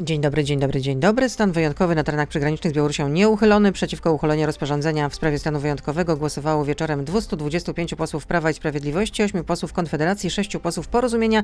[0.00, 1.28] Dzień dobry, dzień dobry, dzień dobry.
[1.28, 3.72] Stan wyjątkowy na terenach przygranicznych z Białorusią nieuchylony.
[3.72, 9.44] Przeciwko uchyleniu rozporządzenia w sprawie stanu wyjątkowego głosowało wieczorem 225 posłów Prawa i Sprawiedliwości, 8
[9.44, 11.42] posłów Konfederacji, 6 posłów Porozumienia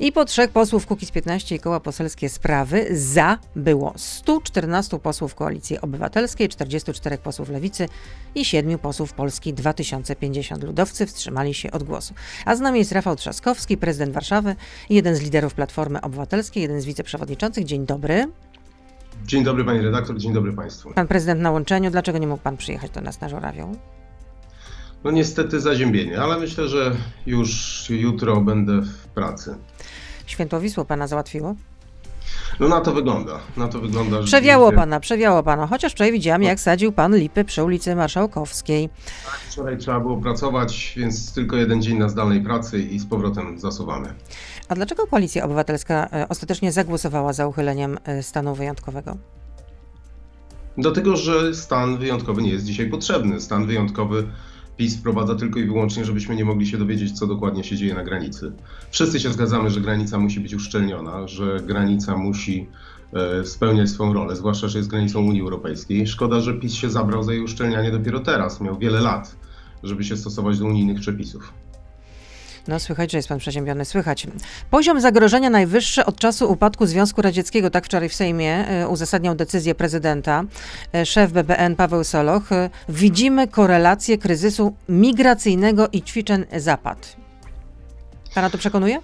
[0.00, 2.86] i po 3 posłów Kukiz 15 i koła poselskie sprawy.
[2.90, 7.88] Za było 114 posłów Koalicji Obywatelskiej, 44 posłów Lewicy
[8.34, 10.64] i 7 posłów Polski 2050.
[10.64, 12.14] Ludowcy wstrzymali się od głosu.
[12.44, 14.56] A z nami jest Rafał Trzaskowski, prezydent Warszawy,
[14.90, 17.64] jeden z liderów Platformy Obywatelskiej, jeden z wiceprzewodniczących.
[17.64, 18.26] Dzień dobry.
[19.26, 20.92] Dzień dobry pani redaktor, dzień dobry państwu.
[20.94, 23.72] Pan prezydent na łączeniu, dlaczego nie mógł pan przyjechać do nas na Żurawią?
[25.04, 26.96] No niestety zaziębienie, ale myślę, że
[27.26, 29.56] już jutro będę w pracy.
[30.26, 31.54] Świętowisło pana załatwiło?
[32.60, 34.22] No na to wygląda, na to wygląda.
[34.22, 38.88] Przewiało pana, przewiało pana, chociaż wczoraj widziałam jak sadził pan lipy przy ulicy Marszałkowskiej.
[39.24, 43.60] Tak, wczoraj trzeba było pracować, więc tylko jeden dzień na zdalnej pracy i z powrotem
[43.60, 44.14] zasuwamy.
[44.68, 49.16] A dlaczego Koalicja Obywatelska e, ostatecznie zagłosowała za uchyleniem e, stanu wyjątkowego?
[50.78, 53.40] Dlatego, że stan wyjątkowy nie jest dzisiaj potrzebny.
[53.40, 54.26] Stan wyjątkowy
[54.78, 58.04] PiS wprowadza tylko i wyłącznie, żebyśmy nie mogli się dowiedzieć, co dokładnie się dzieje na
[58.04, 58.52] granicy.
[58.90, 62.66] Wszyscy się zgadzamy, że granica musi być uszczelniona, że granica musi
[63.12, 66.06] e, spełniać swoją rolę, zwłaszcza, że jest granicą Unii Europejskiej.
[66.06, 68.60] Szkoda, że PiS się zabrał za jej uszczelnianie dopiero teraz.
[68.60, 69.36] Miał wiele lat,
[69.82, 71.52] żeby się stosować do unijnych przepisów.
[72.68, 74.26] No słychać, że jest pan przeziębiony, słychać.
[74.70, 79.74] Poziom zagrożenia najwyższy od czasu upadku Związku Radzieckiego, tak wczoraj w Sejmie e, uzasadniał decyzję
[79.74, 80.44] prezydenta,
[80.92, 82.52] e, szef BBN Paweł Soloch.
[82.52, 87.16] E, Widzimy korelację kryzysu migracyjnego i ćwiczeń Zapad.
[88.34, 89.00] Pana to przekonuje?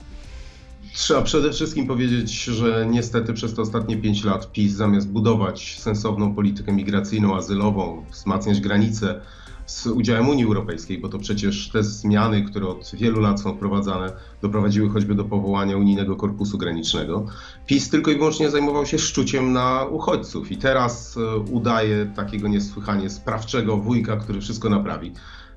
[0.95, 6.35] Trzeba przede wszystkim powiedzieć, że niestety przez te ostatnie pięć lat PiS zamiast budować sensowną
[6.35, 9.21] politykę migracyjną, azylową, wzmacniać granice,
[9.67, 14.13] z udziałem Unii Europejskiej, bo to przecież te zmiany, które od wielu lat są wprowadzane,
[14.43, 17.27] doprowadziły choćby do powołania unijnego korpusu granicznego.
[17.67, 23.11] PiS tylko i wyłącznie zajmował się szczuciem na uchodźców i teraz e, udaje takiego niesłychanie
[23.11, 25.13] sprawczego wujka, który wszystko naprawi.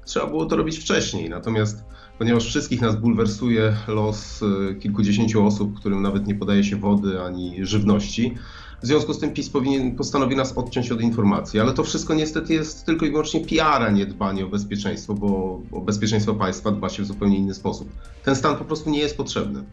[0.05, 1.83] Trzeba było to robić wcześniej, natomiast
[2.17, 7.65] ponieważ wszystkich nas bulwersuje los e, kilkudziesięciu osób, którym nawet nie podaje się wody ani
[7.65, 8.35] żywności,
[8.83, 12.53] w związku z tym PiS powinien, postanowi nas odciąć od informacji, ale to wszystko niestety
[12.53, 16.89] jest tylko i wyłącznie PR, a nie dbanie o bezpieczeństwo, bo o bezpieczeństwo państwa dba
[16.89, 17.89] się w zupełnie inny sposób.
[18.23, 19.63] Ten stan po prostu nie jest potrzebny.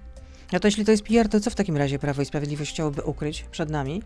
[0.53, 3.03] A to jeśli to jest PR, to co w takim razie Prawo i Sprawiedliwość chciałoby
[3.03, 4.03] ukryć przed nami?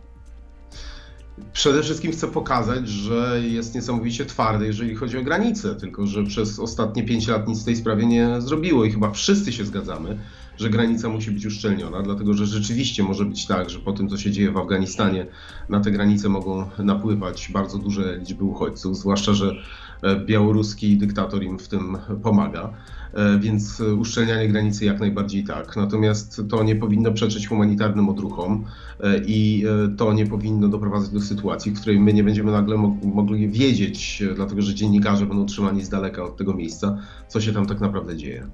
[1.53, 6.59] Przede wszystkim chcę pokazać, że jest niesamowicie twardy, jeżeli chodzi o granice, tylko że przez
[6.59, 10.19] ostatnie pięć lat nic w tej sprawie nie zrobiło i chyba wszyscy się zgadzamy,
[10.59, 14.17] że granica musi być uszczelniona, dlatego że rzeczywiście może być tak, że po tym, co
[14.17, 15.27] się dzieje w Afganistanie,
[15.69, 19.55] na te granice mogą napływać bardzo duże liczby uchodźców, zwłaszcza, że
[20.03, 22.73] e, białoruski dyktator im w tym pomaga.
[23.15, 25.77] E, więc uszczelnianie granicy jak najbardziej tak.
[25.77, 28.65] Natomiast to nie powinno przeczyć humanitarnym odruchom
[29.01, 29.65] e, i
[29.97, 34.63] to nie powinno doprowadzać do sytuacji, w której my nie będziemy nagle mogli wiedzieć, dlatego
[34.63, 36.99] że dziennikarze będą trzymani z daleka od tego miejsca,
[37.29, 38.47] co się tam tak naprawdę dzieje.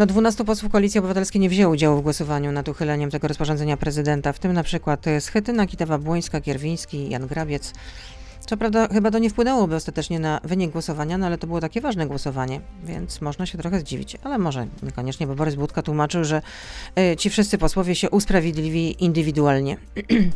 [0.00, 4.32] No 12 posłów Koalicji Obywatelskiej nie wzięło udziału w głosowaniu nad uchyleniem tego rozporządzenia prezydenta,
[4.32, 7.74] w tym na przykład Schetyna, Kitawa-Błońska, Kierwiński, Jan Grabiec.
[8.46, 11.80] Co prawda chyba to nie wpłynęłoby ostatecznie na wynik głosowania, no ale to było takie
[11.80, 14.16] ważne głosowanie, więc można się trochę zdziwić.
[14.24, 16.42] Ale może niekoniecznie, bo Borys Budka tłumaczył, że
[17.12, 19.76] y, ci wszyscy posłowie się usprawiedliwi indywidualnie.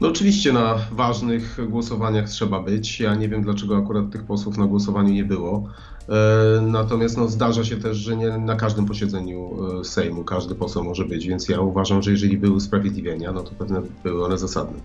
[0.00, 3.00] No oczywiście na ważnych głosowaniach trzeba być.
[3.00, 5.68] Ja nie wiem dlaczego akurat tych posłów na głosowaniu nie było.
[6.08, 10.84] E, natomiast no, zdarza się też, że nie na każdym posiedzeniu e, Sejmu każdy poseł
[10.84, 14.78] może być, więc ja uważam, że jeżeli były usprawiedliwienia, no to pewnie były one zasadne.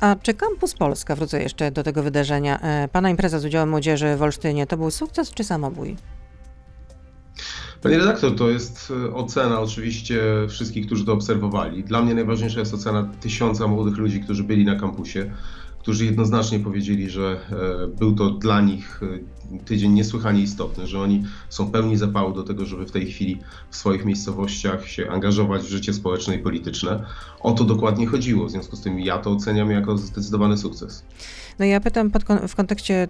[0.00, 4.16] A czy Campus Polska, wrócę jeszcze do tego wydarzenia, e, pana impreza z udziałem młodzieży
[4.16, 5.96] w Olsztynie, to był sukces czy samobój?
[7.82, 11.84] Panie redaktor, to jest ocena oczywiście wszystkich, którzy to obserwowali.
[11.84, 15.30] Dla mnie najważniejsza jest ocena tysiąca młodych ludzi, którzy byli na kampusie
[15.86, 21.24] którzy jednoznacznie powiedzieli, że e, był to dla nich e, tydzień niesłychanie istotny, że oni
[21.48, 25.68] są pełni zapału do tego, żeby w tej chwili w swoich miejscowościach się angażować w
[25.68, 27.04] życie społeczne i polityczne.
[27.40, 31.04] O to dokładnie chodziło, w związku z tym ja to oceniam jako zdecydowany sukces.
[31.58, 33.08] No ja pytam pod, w kontekście,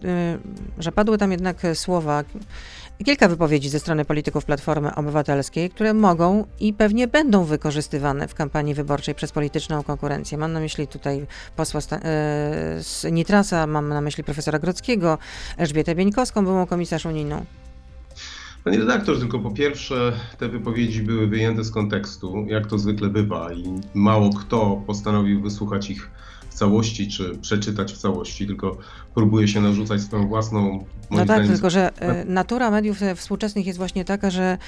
[0.79, 2.25] y, że padły tam jednak słowa,
[3.05, 8.75] kilka wypowiedzi ze strony polityków Platformy Obywatelskiej, które mogą i pewnie będą wykorzystywane w kampanii
[8.75, 10.39] wyborczej przez polityczną konkurencję.
[10.39, 11.27] Mam na myśli tutaj
[11.57, 11.85] posła y,
[12.83, 15.19] z Nitrasa, mam na myśli profesora Grodzkiego,
[15.57, 17.45] Elżbietę Bieńkowską, byłą komisarz unijną.
[18.65, 23.53] Panie redaktor, tylko po pierwsze te wypowiedzi były wyjęte z kontekstu, jak to zwykle bywa
[23.53, 26.11] i mało kto postanowił wysłuchać ich
[26.57, 28.77] całości, czy przeczytać w całości, tylko
[29.15, 30.85] próbuje się narzucać swoją własną.
[31.11, 31.91] No tak, tylko że
[32.23, 34.59] y, natura mediów współczesnych jest właśnie taka, że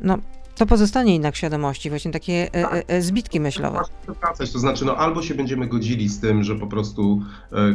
[0.00, 0.18] no,
[0.58, 3.80] To pozostanie jednak w świadomości, właśnie takie e, e, e, zbitki myślowe.
[4.20, 7.22] Wracać, to znaczy, no albo się będziemy godzili z tym, że po prostu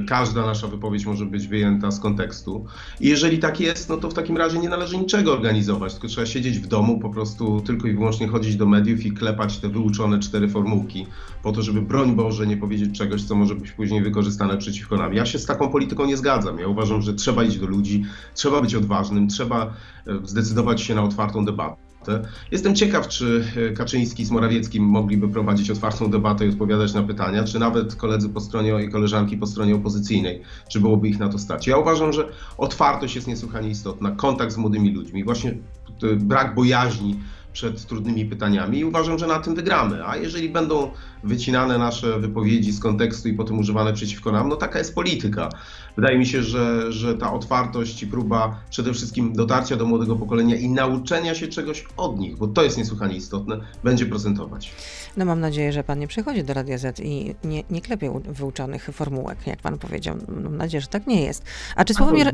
[0.07, 2.65] każda nasza wypowiedź może być wyjęta z kontekstu.
[2.99, 6.27] I jeżeli tak jest, no to w takim razie nie należy niczego organizować, tylko trzeba
[6.27, 10.19] siedzieć w domu, po prostu tylko i wyłącznie chodzić do mediów i klepać te wyuczone
[10.19, 11.07] cztery formułki,
[11.43, 15.13] po to, żeby broń Boże nie powiedzieć czegoś, co może być później wykorzystane przeciwko nam.
[15.13, 16.59] Ja się z taką polityką nie zgadzam.
[16.59, 19.73] Ja uważam, że trzeba iść do ludzi, trzeba być odważnym, trzeba
[20.23, 21.82] zdecydować się na otwartą debatę.
[22.51, 27.43] Jestem ciekaw, czy e, Kaczyński z Morawieckim mogliby prowadzić otwartą debatę i odpowiadać na pytania,
[27.43, 31.39] czy nawet koledzy po stronie i koleżanki po stronie opozycyjnej, czy byłoby ich na to
[31.39, 31.67] stać.
[31.67, 35.57] Ja uważam, że otwartość jest niesłychanie istotna, kontakt z młodymi ludźmi, właśnie
[36.03, 37.19] e, brak bojaźni
[37.53, 40.07] przed trudnymi pytaniami i uważam, że na tym wygramy.
[40.07, 40.91] A jeżeli będą
[41.23, 45.49] wycinane nasze wypowiedzi z kontekstu i potem używane przeciwko nam, no taka jest polityka.
[45.95, 50.55] Wydaje mi się, że, że ta otwartość i próba przede wszystkim dotarcia do młodego pokolenia
[50.55, 54.71] i nauczenia się czegoś od nich, bo to jest niesłychanie istotne, będzie procentować.
[55.17, 58.89] No mam nadzieję, że pan nie przychodzi do Radia Z i nie, nie klepie wyuczonych
[58.93, 60.15] formułek, jak pan powiedział.
[60.43, 61.43] Mam nadzieję, że tak nie jest.
[61.75, 62.31] A czy Sławomir...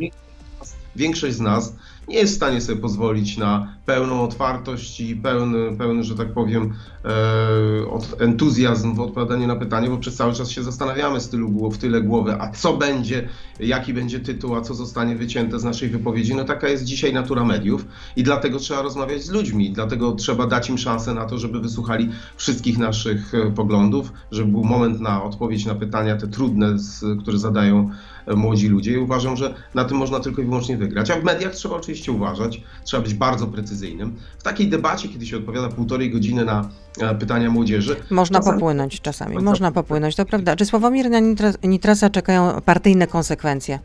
[0.95, 1.73] Większość z nas
[2.09, 6.73] nie jest w stanie sobie pozwolić na pełną otwartość i pełny, pełny że tak powiem,
[7.05, 11.77] e, entuzjazm w odpowiadaniu na pytanie, bo przez cały czas się zastanawiamy z tylu w
[11.77, 13.29] tyle głowy, a co będzie,
[13.59, 16.35] jaki będzie tytuł, a co zostanie wycięte z naszej wypowiedzi.
[16.35, 17.85] No taka jest dzisiaj natura mediów
[18.15, 22.09] i dlatego trzeba rozmawiać z ludźmi, dlatego trzeba dać im szansę na to, żeby wysłuchali
[22.37, 26.75] wszystkich naszych e, poglądów, żeby był moment na odpowiedź na pytania te trudne,
[27.21, 27.89] które zadają
[28.27, 31.11] e, młodzi ludzie i uważam, że na tym można tylko i wyłącznie wygrać.
[31.11, 34.15] A w mediach trzeba oczywiście oczywiście uważać, trzeba być bardzo precyzyjnym.
[34.39, 36.69] W takiej debacie, kiedy się odpowiada półtorej godziny na
[36.99, 37.95] e, pytania młodzieży.
[38.09, 38.59] Można czasami...
[38.59, 40.55] popłynąć czasami, można popłynąć, to prawda.
[40.55, 41.19] Czy Sławomir na
[41.63, 43.79] Nitrasa czekają partyjne konsekwencje?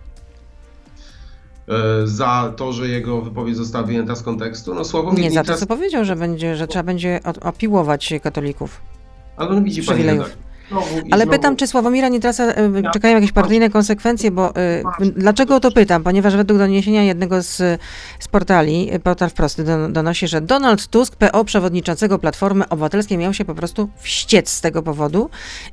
[1.69, 4.75] E, za to, że jego wypowiedź została wyjęta z kontekstu.
[4.75, 8.81] No, Sławomir Nie, za to, co powiedział, że, będzie, że trzeba będzie opiłować katolików.
[9.37, 10.05] Ale no widzi pani
[11.11, 14.83] ale pytam, czy Sławomira Nitrasa e, czekają jakieś partyjne konsekwencje, bo y,
[15.17, 16.03] dlaczego o to pytam?
[16.03, 17.81] Ponieważ według doniesienia jednego z,
[18.19, 23.55] z portali, portal wprost donosi, że Donald Tusk, PO przewodniczącego Platformy Obywatelskiej miał się po
[23.55, 25.31] prostu wściec z tego powodu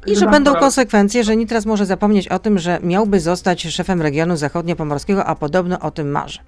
[0.07, 4.35] i że będą konsekwencje, że Nitras może zapomnieć o tym, że miałby zostać szefem regionu
[4.35, 6.39] zachodniopomorskiego, a podobno o tym marzy.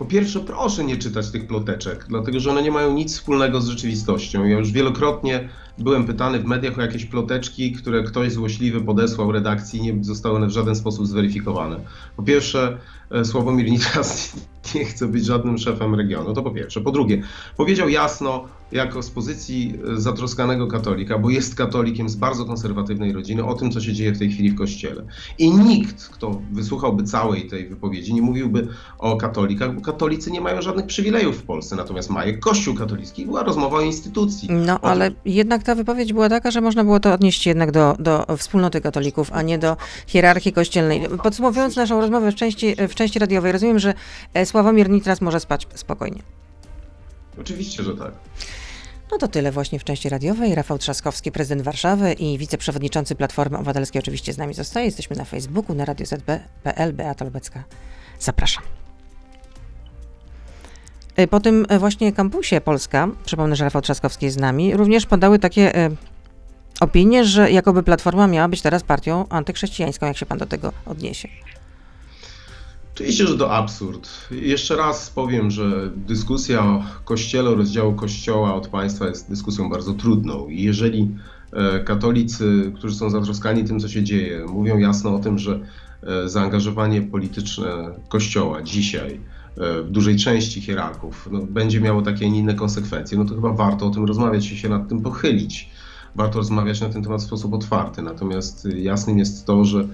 [0.00, 3.68] Po pierwsze, proszę nie czytać tych ploteczek, dlatego że one nie mają nic wspólnego z
[3.68, 4.44] rzeczywistością.
[4.44, 5.48] Ja już wielokrotnie
[5.78, 10.46] byłem pytany w mediach o jakieś ploteczki, które ktoś złośliwy podesłał redakcji nie zostały one
[10.46, 11.80] w żaden sposób zweryfikowane.
[12.16, 12.78] Po pierwsze,
[13.10, 14.36] e, Sławomir Nitras
[14.74, 16.80] nie chce być żadnym szefem regionu, to po pierwsze.
[16.80, 17.22] Po drugie,
[17.56, 23.44] powiedział jasno, jako z pozycji e, zatroskanego katolika, bo jest katolikiem z bardzo konserwatywnej rodziny,
[23.44, 25.04] o tym, co się dzieje w tej chwili w kościele.
[25.38, 28.68] I nikt, kto wysłuchałby całej tej wypowiedzi, nie mówiłby
[28.98, 33.26] o katolikach, bo katolicy nie mają żadnych przywilejów w Polsce, natomiast ma je Kościół katolicki.
[33.26, 34.48] Była rozmowa o instytucji.
[34.52, 38.36] No, ale jednak ta wypowiedź była taka, że można było to odnieść jednak do, do
[38.36, 39.76] wspólnoty katolików, a nie do
[40.06, 41.08] hierarchii kościelnej.
[41.22, 43.94] Podsumowując naszą rozmowę w części, w części radiowej, rozumiem, że
[44.34, 46.22] e, Sławomir Nitras może spać spokojnie.
[47.40, 48.12] Oczywiście, że tak.
[49.12, 50.54] No to tyle właśnie w części radiowej.
[50.54, 54.86] Rafał Trzaskowski, prezydent Warszawy i wiceprzewodniczący Platformy Obywatelskiej oczywiście z nami zostaje.
[54.86, 56.92] Jesteśmy na Facebooku, na Radio ZB.pl.
[56.92, 57.64] Beata Lubecka.
[58.18, 58.64] Zapraszam.
[61.18, 65.06] Y, po tym y, właśnie kampusie Polska, przypomnę, że Rafał Trzaskowski jest z nami, również
[65.06, 65.96] padały takie y,
[66.80, 70.06] opinie, że jakoby Platforma miała być teraz partią antychrześcijańską.
[70.06, 71.28] Jak się pan do tego odniesie?
[73.00, 74.10] Oczywiście, że to absurd.
[74.30, 79.92] Jeszcze raz powiem, że dyskusja o kościele, o rozdziału kościoła od państwa jest dyskusją bardzo
[79.92, 80.48] trudną.
[80.48, 81.08] I jeżeli
[81.52, 85.60] e, katolicy, którzy są zatroskani tym, co się dzieje, mówią jasno o tym, że
[86.02, 89.20] e, zaangażowanie polityczne kościoła dzisiaj
[89.56, 93.34] e, w dużej części hierarchów no, będzie miało takie, a nie inne konsekwencje, no to
[93.34, 95.70] chyba warto o tym rozmawiać i się nad tym pochylić.
[96.14, 98.02] Warto rozmawiać na ten temat w sposób otwarty.
[98.02, 99.88] Natomiast jasnym jest to, że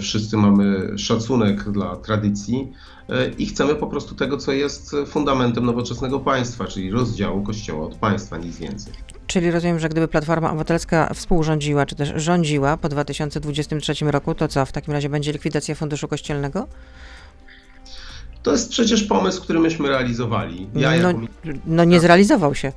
[0.00, 2.72] wszyscy mamy szacunek dla tradycji
[3.08, 7.94] e, i chcemy po prostu tego, co jest fundamentem nowoczesnego państwa, czyli rozdziału Kościoła od
[7.94, 8.92] państwa, nic więcej.
[9.26, 14.66] Czyli rozumiem, że gdyby Platforma Obywatelska współrządziła, czy też rządziła po 2023 roku, to co,
[14.66, 16.66] w takim razie będzie likwidacja Funduszu Kościelnego?
[18.42, 20.68] To jest przecież pomysł, który myśmy realizowali.
[20.74, 21.20] Ja no, jako...
[21.66, 22.72] no nie zrealizował się.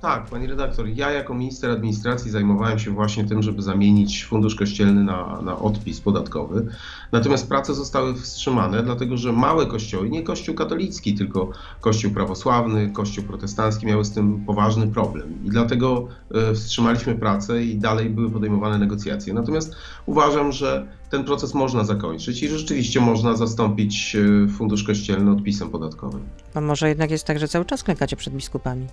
[0.00, 5.04] Tak, pani redaktor, ja jako minister administracji zajmowałem się właśnie tym, żeby zamienić fundusz kościelny
[5.04, 6.66] na, na odpis podatkowy.
[7.12, 13.24] Natomiast prace zostały wstrzymane, dlatego że małe kościoły, nie kościół katolicki, tylko kościół prawosławny, kościół
[13.24, 15.44] protestancki miały z tym poważny problem.
[15.44, 19.34] I dlatego e, wstrzymaliśmy pracę i dalej były podejmowane negocjacje.
[19.34, 19.76] Natomiast
[20.06, 26.20] uważam, że ten proces można zakończyć i rzeczywiście można zastąpić e, fundusz kościelny odpisem podatkowym.
[26.54, 28.86] A może jednak jest tak, że cały czas klękacie przed biskupami?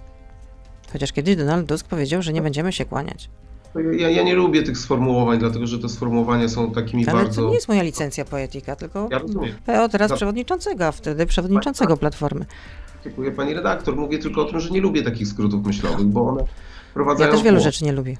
[0.98, 3.30] Chociaż kiedyś Donald Tusk powiedział, że nie będziemy się kłaniać.
[3.98, 7.42] Ja, ja nie lubię tych sformułowań, dlatego że te sformułowania są takimi Ale bardzo.
[7.42, 9.56] to nie jest moja licencja poetyka, tylko Ja rozumiem.
[9.66, 10.16] PO teraz No.
[10.18, 12.46] przewodniczącego, a wtedy przewodniczącego Platformy.
[13.04, 13.96] Dziękuję pani redaktor.
[13.96, 16.48] Mówię tylko o tym, że nie lubię takich skrótów myślowych, bo one Ja
[16.92, 17.32] wprowadzają.
[17.32, 18.18] też wielu rzeczy nie lubię.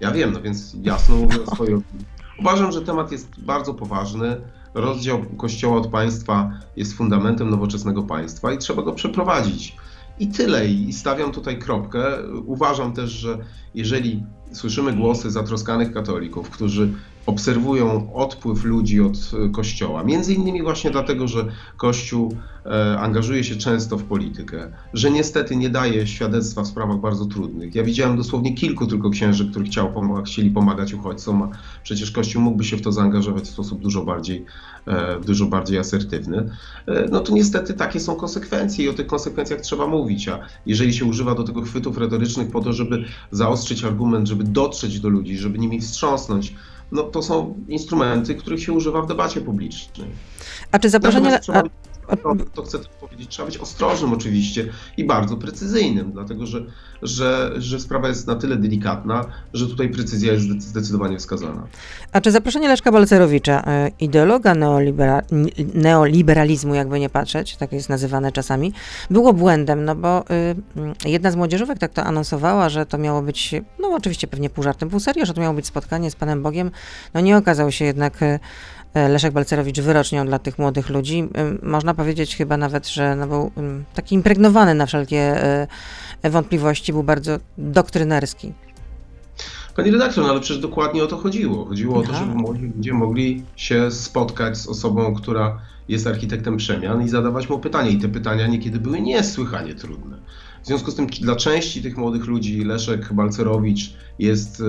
[0.00, 2.04] Ja wiem, no więc jasno mówię o swojej opinii.
[2.40, 4.40] Uważam, że temat jest bardzo poważny.
[4.74, 9.76] Rozdział Kościoła od państwa jest fundamentem nowoczesnego państwa i trzeba go przeprowadzić.
[10.20, 10.66] I tyle.
[10.66, 12.04] I stawiam tutaj kropkę.
[12.46, 13.38] Uważam też, że
[13.74, 16.92] jeżeli słyszymy głosy zatroskanych katolików, którzy
[17.28, 23.56] obserwują odpływ ludzi od e, Kościoła, między innymi właśnie dlatego, że Kościół e, angażuje się
[23.56, 27.74] często w politykę, że niestety nie daje świadectwa w sprawach bardzo trudnych.
[27.74, 31.50] Ja widziałem dosłownie kilku tylko księży, którzy chciał pomaga- chcieli pomagać uchodźcom, a
[31.82, 34.44] przecież Kościół mógłby się w to zaangażować w sposób dużo bardziej,
[34.86, 36.50] e, dużo bardziej asertywny.
[37.10, 41.04] No to niestety takie są konsekwencje i o tych konsekwencjach trzeba mówić, a jeżeli się
[41.04, 45.58] używa do tego chwytów retorycznych po to, żeby zaostrzyć argument, żeby dotrzeć do ludzi, żeby
[45.58, 46.54] nimi wstrząsnąć,
[46.92, 50.08] no to są instrumenty, których się używa w debacie publicznej.
[50.72, 51.24] A czy zaproszenie...
[51.24, 51.62] Natomiast trzeba
[52.16, 56.64] to, to chcę tylko powiedzieć, trzeba być ostrożnym oczywiście i bardzo precyzyjnym, dlatego że,
[57.02, 59.24] że, że sprawa jest na tyle delikatna,
[59.54, 61.66] że tutaj precyzja jest zde- zdecydowanie wskazana.
[62.12, 65.22] a czy zaproszenie Leszka Balcerowicza, e, ideologa neolibera,
[65.74, 68.72] neoliberalizmu, jakby nie patrzeć, tak jest nazywane czasami,
[69.10, 70.24] było błędem, no bo
[71.04, 74.64] y, jedna z młodzieżówek tak to anonsowała, że to miało być, no oczywiście pewnie pół
[74.64, 76.70] żartem, pół serio, że to miało być spotkanie z Panem Bogiem.
[77.14, 78.38] No nie okazał się jednak y,
[78.94, 81.28] Leszek Balcerowicz wyrocznią dla tych młodych ludzi.
[81.62, 85.44] Y, Można powiedzieć chyba nawet, że no był ym, taki impregnowany na wszelkie
[86.24, 88.52] y, wątpliwości, był bardzo doktrynerski.
[89.76, 91.64] Pani redaktor, no ale przecież dokładnie o to chodziło.
[91.64, 92.16] Chodziło o to, Tak.
[92.16, 97.58] żeby młodzi ludzie mogli się spotkać z osobą, która jest architektem przemian i zadawać mu
[97.58, 97.90] pytania.
[97.90, 100.16] I te pytania niekiedy były niesłychanie trudne.
[100.62, 104.62] W związku z tym dla części tych młodych ludzi Leszek Balcerowicz jest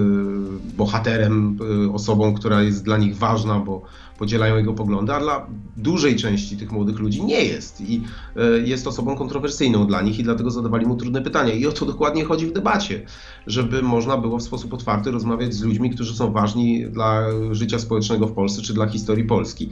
[0.78, 1.58] bohaterem,
[1.94, 3.82] osobą, która jest dla nich ważna, bo
[4.20, 5.48] podzielają jego poglądy, a dla
[5.78, 7.82] dużej części tych młodych ludzi nie jest.
[7.82, 8.02] I
[8.38, 11.54] y, jest osobą kontrowersyjną dla nich i dlatego zadawali mu trudne pytania.
[11.54, 13.06] I o to dokładnie chodzi w debacie,
[13.48, 18.28] żeby można było w sposób otwarty rozmawiać z ludźmi, którzy są ważni dla życia społecznego
[18.28, 19.70] w Polsce czy dla historii Polski.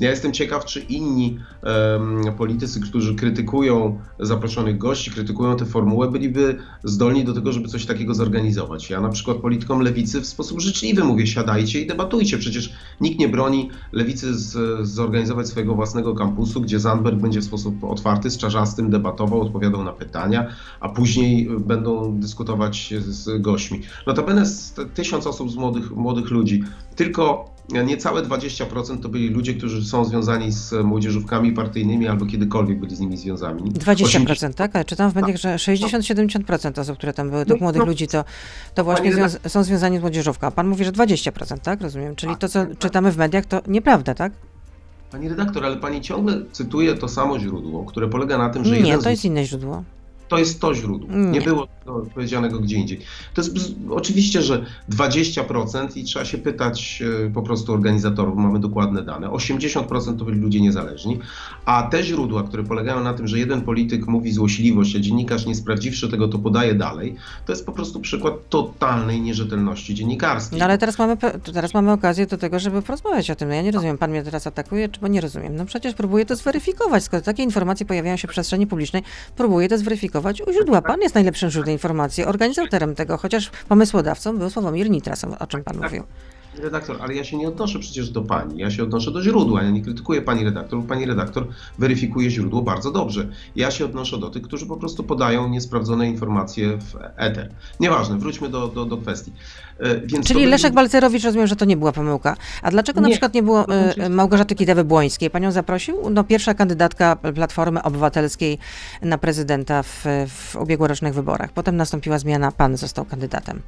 [0.00, 6.56] Ja jestem ciekaw, czy inni em, politycy, którzy krytykują zaproszonych gości, krytykują tę formułę, byliby
[6.84, 8.90] zdolni do tego, żeby coś takiego zorganizować.
[8.90, 12.38] Ja na przykład politykom lewicy w sposób życzliwy mówię, siadajcie i debatujcie.
[12.38, 17.84] Przecież nikt nie broni lewicy z, zorganizować swojego własnego kampusu, gdzie Zandberg będzie w sposób
[17.84, 20.46] otwarty, z Czarzastym debatował, odpowiadał na pytania,
[20.80, 23.80] a później będą dyskutować z gośćmi.
[24.06, 26.62] Notabene z tysiąc osób z młodych, młodych ludzi,
[26.96, 32.96] tylko niecałe 20% to byli ludzie, którzy są związani z młodzieżówkami partyjnymi albo kiedykolwiek byli
[32.96, 33.62] z nimi związani.
[33.72, 34.76] 20%, tak?
[34.76, 38.08] Ale czytam w mediach, że 60-70% osób, które tam były, tych No, młodych no, ludzi,
[38.08, 38.24] to,
[38.74, 40.46] to właśnie związ- są związani z młodzieżówką.
[40.46, 41.80] A pan mówi, że 20%, tak?
[41.80, 42.16] Rozumiem.
[42.16, 42.78] Czyli Tak, to, co tak.
[42.78, 44.32] czytamy w mediach, to nieprawda, tak?
[45.12, 48.98] Pani redaktor, ale pani ciągle cytuje to samo źródło, które polega na tym, że Nie,
[48.98, 49.84] to jest inne źródło.
[50.30, 51.08] To jest to źródło.
[51.10, 51.30] Nie.
[51.30, 53.00] Nie było tego powiedzianego gdzie indziej.
[53.34, 53.56] To jest
[53.90, 59.28] oczywiście, że 20% i trzeba się pytać e, po prostu organizatorów, mamy dokładne dane.
[59.28, 61.18] 80% to byli ludzie niezależni,
[61.64, 65.54] a te źródła, które polegają na tym, że jeden polityk mówi złośliwość, a dziennikarz nie
[65.54, 70.58] sprawdziwszy tego, to podaje dalej, to jest po prostu przykład totalnej nierzetelności dziennikarskiej.
[70.58, 73.48] No ale teraz mamy, to teraz mamy okazję do tego, żeby porozmawiać o tym.
[73.48, 75.56] No ja nie rozumiem, pan mnie teraz atakuje, czy bo nie rozumiem.
[75.56, 77.04] No przecież próbuję to zweryfikować.
[77.04, 79.02] Skoro takie informacje pojawiają się w przestrzeni publicznej,
[79.36, 80.82] próbuję to zweryfikować u źródła.
[80.82, 85.76] Pan jest najlepszym źródłem informacji, organizatorem tego, chociaż pomysłodawcą był Sławomir Nitras, o czym pan
[85.76, 86.04] mówił.
[86.58, 89.62] Redaktor, ale ja się nie odnoszę przecież do pani, ja się odnoszę do źródła.
[89.62, 91.46] Ja nie krytykuję pani redaktor, bo pani redaktor
[91.78, 93.28] weryfikuje źródło bardzo dobrze.
[93.56, 97.50] Ja się odnoszę do tych, którzy po prostu podają niesprawdzone informacje w eter.
[97.80, 99.32] Nieważne, wróćmy do, do, do kwestii.
[99.78, 102.36] E, Więc Czyli Leszek Balcerowicz rozumiem, że to nie była pomyłka.
[102.62, 103.14] A dlaczego na Nie.
[103.14, 105.30] przykład nie było e, Małgorzaty Kidawy-Błońskiej?
[105.30, 106.10] Panią zaprosił?
[106.10, 108.58] No pierwsza kandydatka Platformy Obywatelskiej
[109.02, 111.52] na prezydenta w, w ubiegłorocznych wyborach.
[111.52, 113.62] Potem nastąpiła zmiana, pan został kandydatem.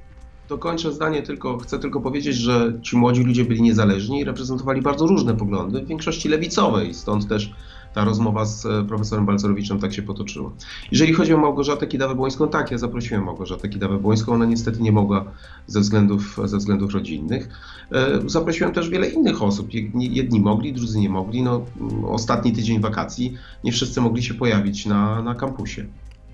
[0.52, 5.06] Dokończę zdanie tylko, chcę tylko powiedzieć, że ci młodzi ludzie byli niezależni i reprezentowali bardzo
[5.06, 7.52] różne poglądy, w większości lewicowej, stąd też
[7.94, 10.50] ta rozmowa z e, profesorem Balcerowiczem tak się potoczyła.
[10.90, 15.24] Jeżeli chodzi o Małgorzatę Kidawę-Błońską, tak, ja zaprosiłem Małgorzatę Kidawę-Błońską, ona niestety nie mogła
[15.66, 17.48] ze względów, ze względów rodzinnych.
[17.92, 19.68] E, zaprosiłem też wiele innych osób.
[19.94, 21.42] Jedni mogli, drudzy nie mogli.
[21.42, 21.64] No,
[22.06, 25.86] ostatni tydzień wakacji nie wszyscy mogli się pojawić na, na kampusie.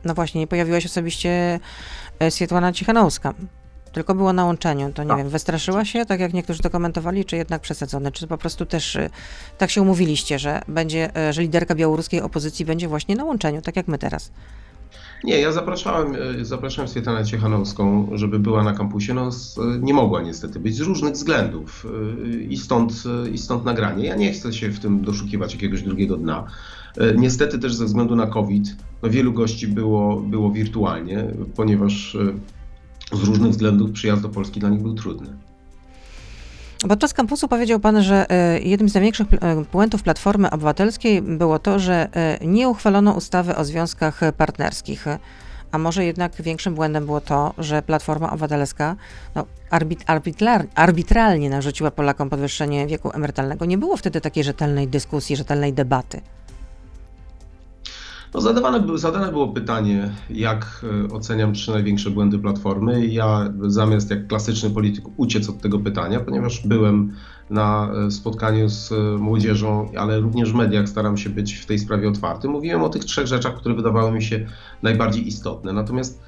[0.04, 1.60] No właśnie, nie pojawiła się osobiście
[2.18, 3.34] e, Swietłana Cichanowska.
[3.99, 7.37] Tylko było na łączeniu, to nie wiem, wystraszyła się, tak jak niektórzy to komentowali, czy
[7.37, 8.12] jednak przesadzone?
[8.12, 9.11] Czy po prostu też y,
[9.59, 13.76] tak się umówiliście, że będzie, y, że liderka białoruskiej opozycji będzie właśnie na łączeniu, tak
[13.76, 14.33] jak my teraz?
[15.25, 19.14] Nie, ja zapraszałem, y, zapraszałem Swietanę Ciechanowską, żeby była na kampusie.
[19.14, 19.31] No,
[19.81, 21.87] nie mogła niestety być z różnych względów
[22.49, 22.93] i stąd,
[23.33, 24.07] i stąd nagranie.
[24.07, 26.45] Ja nie chcę się w tym doszukiwać jakiegoś drugiego dna.
[27.17, 31.25] Niestety też ze względu na COVID, no wielu gości było, było wirtualnie,
[31.57, 32.17] ponieważ
[33.12, 35.29] z różnych względów przyjazd do Polski dla nich był trudny.
[36.88, 41.79] Podczas kampusu powiedział Pan, że e, jednym z największych e, błędów Platformy Obywatelskiej było to,
[41.79, 45.05] że e, nie uchwalono ustawy o związkach partnerskich.
[45.73, 48.97] A może jednak większym błędem było to, że Platforma Obywatelska
[49.35, 53.65] no, arbit, arbitrar, arbitralnie narzuciła Polakom podwyższenie wieku emerytalnego.
[53.65, 56.21] Nie było wtedy takiej rzetelnej dyskusji, rzetelnej debaty.
[58.35, 63.06] No zadawane, zadane było pytanie, jak e, oceniam trzy największe błędy Platformy.
[63.06, 67.12] Ja zamiast jak klasyczny polityk uciec od tego pytania, ponieważ byłem
[67.50, 71.78] na e, spotkaniu z e, młodzieżą, ale również w mediach staram się być w tej
[71.78, 72.49] sprawie otwarty.
[72.49, 74.47] Mówiłem o tych trzech rzeczach, które wydawały mi się
[74.82, 75.73] najbardziej istotne.
[75.73, 76.23] Natomiast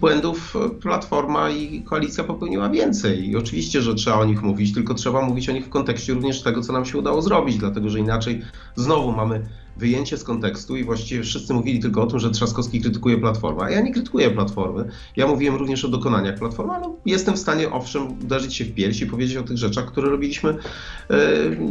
[0.00, 3.28] błędów Platforma i koalicja popełniła więcej.
[3.28, 6.42] I oczywiście, że trzeba o nich mówić, tylko trzeba mówić o nich w kontekście również
[6.42, 8.42] tego, co nam się udało zrobić, dlatego że inaczej
[8.76, 13.18] znowu mamy wyjęcie z kontekstu i właściwie wszyscy mówili tylko o tym, że Trzaskowski krytykuje
[13.18, 13.62] Platformę.
[13.62, 14.88] A ja nie krytykuję Platformy.
[15.16, 19.00] Ja mówiłem również o dokonaniach Platformy, ale jestem w stanie owszem uderzyć się w pierś
[19.00, 20.56] i powiedzieć o tych rzeczach, które robiliśmy e,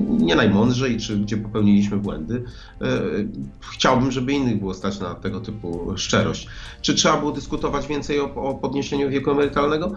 [0.09, 2.43] nie najmądrzej, czy gdzie popełniliśmy błędy.
[2.81, 3.01] E,
[3.71, 6.47] chciałbym, żeby innych było stać na tego typu szczerość.
[6.81, 9.91] Czy trzeba było dyskutować więcej o, o podniesieniu wieku emerytalnego?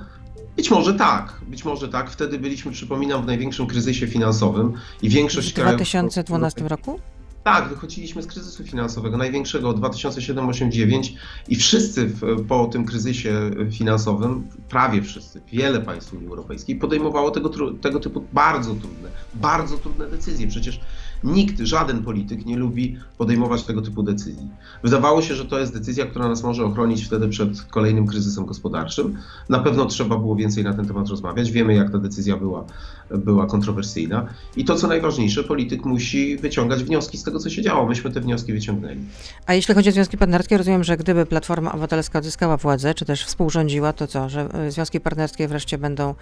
[0.56, 2.10] Być może tak, być może tak.
[2.10, 4.72] Wtedy byliśmy, przypominam, w największym kryzysie finansowym
[5.02, 6.70] i większość w 2012 krajów...
[6.70, 7.00] roku?
[7.46, 11.12] Tak, wychodziliśmy z kryzysu finansowego, największego od 2007-2009
[11.48, 17.50] i wszyscy w, po tym kryzysie finansowym, prawie wszyscy, wiele państw Unii Europejskiej podejmowało tego,
[17.80, 20.48] tego typu bardzo trudne, bardzo trudne decyzje.
[20.48, 20.80] Przecież
[21.24, 24.48] Nikt, żaden polityk nie lubi podejmować tego typu decyzji.
[24.82, 29.18] Wydawało się, że to jest decyzja, która nas może ochronić wtedy przed kolejnym kryzysem gospodarczym.
[29.48, 31.50] Na pewno trzeba było więcej na ten temat rozmawiać.
[31.50, 32.64] Wiemy, jak ta decyzja była,
[33.10, 34.26] była kontrowersyjna.
[34.56, 37.86] I to, co najważniejsze, polityk musi wyciągać wnioski z tego, co się działo.
[37.86, 39.00] Myśmy te wnioski wyciągnęli.
[39.46, 43.24] A jeśli chodzi o związki partnerskie, rozumiem, że gdyby Platforma Obywatelska odzyskała władzę, czy też
[43.24, 46.14] współrządziła, to co, że e, związki partnerskie wreszcie będą,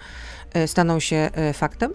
[0.53, 1.91] e, staną się e, faktem?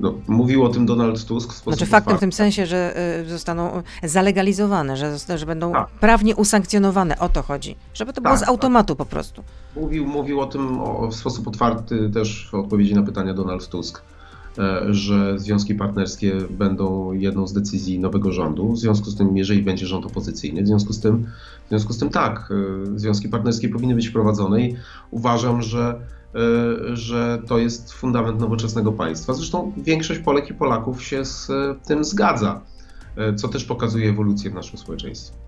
[0.00, 3.28] No, mówił o tym Donald Tusk w sposób Znaczy faktem w tym sensie, że y,
[3.28, 5.88] zostaną zalegalizowane, że, że będą tak.
[5.88, 7.18] prawnie usankcjonowane.
[7.18, 7.76] O to chodzi.
[7.94, 8.48] Żeby to tak, było z tak.
[8.48, 8.98] automatu tak.
[8.98, 9.42] po prostu.
[9.76, 14.02] Mówił, mówił o tym o, w sposób otwarty też w odpowiedzi na pytania Donald Tusk,
[14.90, 18.72] że związki partnerskie będą jedną z decyzji nowego rządu.
[18.72, 21.26] W związku z tym, jeżeli będzie rząd opozycyjny, w związku z tym,
[21.66, 22.52] w związku z tym tak,
[22.94, 24.76] e, związki partnerskie powinny być wprowadzone i
[25.10, 26.00] uważam, że
[26.34, 29.34] E, że to jest fundament nowoczesnego państwa.
[29.34, 32.60] Zresztą większość Polek i Polaków się z e, tym zgadza,
[33.16, 35.43] e, co też pokazuje ewolucję w naszym społeczeństwie.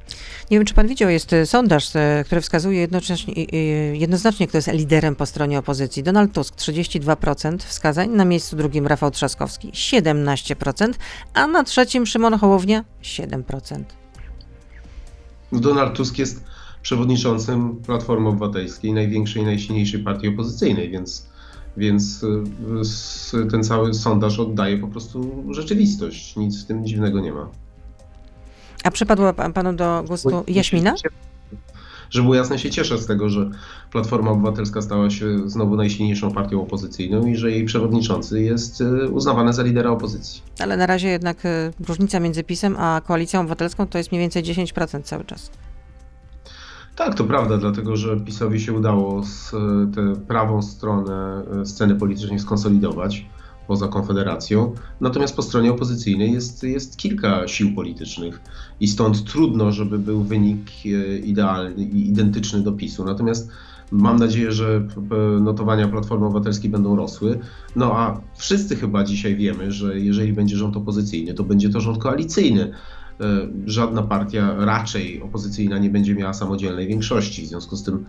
[0.51, 1.91] Nie wiem, czy pan widział, jest sondaż,
[2.27, 3.45] który wskazuje jednocześnie,
[3.93, 6.03] jednoznacznie, kto jest liderem po stronie opozycji.
[6.03, 10.93] Donald Tusk 32% wskazań, na miejscu drugim Rafał Trzaskowski 17%,
[11.35, 13.83] a na trzecim Szymon Hołownia 7%.
[15.53, 16.45] Donald Tusk jest
[16.83, 21.29] przewodniczącym Platformy Obywatelskiej, największej najsilniejszej partii opozycyjnej, więc,
[21.77, 22.25] więc
[23.35, 26.37] y, ten cały sondaż oddaje po prostu rzeczywistość.
[26.37, 27.49] Nic w tym dziwnego nie ma.
[28.87, 30.95] A przypadło panu do gustu Jaśmina?
[32.11, 33.51] Żeby było jasne, się cieszę z tego, że
[33.93, 39.53] Platforma Obywatelska stała się znowu najsilniejszą partią opozycyjną i że jej przewodniczący jest y, uznawany
[39.53, 40.43] za lidera opozycji.
[40.59, 44.43] Ale na razie jednak y, różnica między PiSem a Koalicją Obywatelską to jest mniej więcej
[44.43, 45.51] 10% cały czas.
[46.97, 49.23] Tak, to prawda, dlatego że PiSowi się udało
[49.95, 53.27] tę prawą stronę e, sceny politycznej skonsolidować
[53.67, 54.75] poza Konfederacją.
[55.01, 58.41] Natomiast po stronie opozycyjnej jest, jest kilka sił politycznych
[58.81, 63.05] i stąd trudno, żeby był wynik e, idealny identyczny do PiSu.
[63.05, 63.51] Natomiast
[63.91, 64.83] mam nadzieję, że
[65.41, 67.39] notowania Platformy Obywatelskiej będą rosły.
[67.77, 71.99] No a wszyscy chyba dzisiaj wiemy, że jeżeli będzie rząd opozycyjny, to będzie to rząd
[71.99, 72.73] koalicyjny
[73.67, 77.43] żadna partia raczej opozycyjna nie będzie miała samodzielnej większości.
[77.43, 78.07] W związku z tym,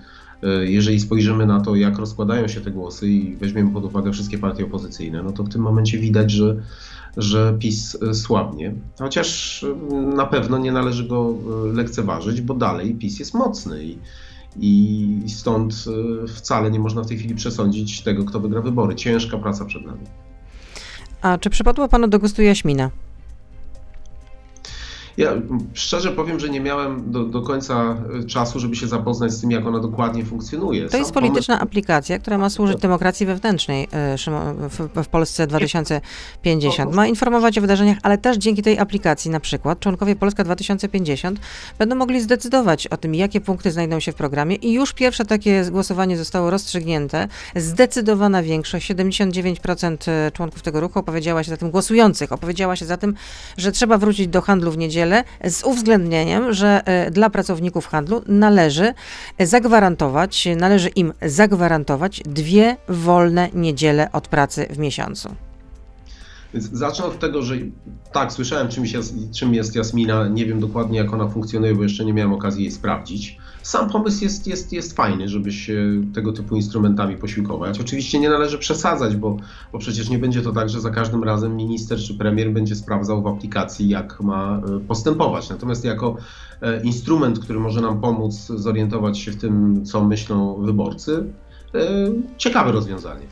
[0.62, 4.66] jeżeli spojrzymy na to, jak rozkładają się te głosy i weźmiemy pod uwagę wszystkie partie
[4.66, 6.56] opozycyjne, no to w tym momencie widać, że,
[7.18, 8.74] że PiS słabnie.
[9.00, 9.66] Chociaż
[10.16, 11.36] na pewno nie należy go
[11.74, 13.98] lekceważyć, bo dalej PiS jest mocny i
[14.60, 15.86] i stąd
[16.24, 18.96] e, wcale nie można w tej chwili przesądzić tego, kto wygra wybory.
[18.96, 20.02] Ciężka praca przed nami.
[21.22, 22.92] A czy przypadło panu do gustu Jaśmina?
[25.18, 25.34] Ja
[25.74, 29.52] szczerze powiem, że nie miałem do, do końca e, czasu, żeby się zapoznać z tym,
[29.52, 30.90] jak ona dokładnie funkcjonuje.
[30.90, 31.70] To jest polityczna pomysł...
[31.70, 34.18] aplikacja, która ma służyć demokracji wewnętrznej e,
[34.70, 36.96] w, w Polsce 2050.
[36.96, 41.40] Ma informować o wydarzeniach, ale też dzięki tej aplikacji na przykład członkowie Polska 2050
[41.80, 45.64] będą mogli zdecydować o tym, jakie punkty znajdą się w programie i już pierwsze takie
[45.72, 47.28] głosowanie zostało rozstrzygnięte.
[47.56, 52.98] Zdecydowana większość, 79% e, członków tego ruchu opowiedziała się za tym, głosujących opowiedziała się za
[52.98, 53.14] tym,
[53.58, 55.07] że trzeba wrócić do handlu w niedzielę
[55.44, 58.94] z uwzględnieniem, że e, dla pracowników handlu należy
[59.40, 65.36] zagwarantować, należy im zagwarantować dwie wolne niedziele od pracy w miesiącu.
[66.54, 67.56] Zacznę od tego, że
[68.12, 72.06] tak, słyszałem czym jest, czym jest Jasmina, nie wiem dokładnie jak ona funkcjonuje, bo jeszcze
[72.06, 73.38] nie miałem okazji jej sprawdzić.
[73.68, 77.80] Sam pomysł jest, jest, jest fajny, żeby się tego typu instrumentami posiłkować.
[77.80, 79.38] Oczywiście nie należy przesadzać, bo,
[79.72, 83.22] bo przecież nie będzie to tak, że za każdym razem minister czy premier będzie sprawdzał
[83.22, 85.50] w aplikacji, jak ma e, postępować.
[85.50, 86.16] Natomiast jako
[86.62, 91.24] e, instrument, który może nam pomóc zorientować się w tym, co myślą wyborcy,
[91.76, 91.80] e,
[92.38, 93.26] ciekawe rozwiązanie.